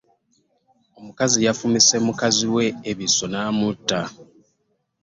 [0.99, 3.99] Omukazi yafumise mukaziwe ebiso namutta.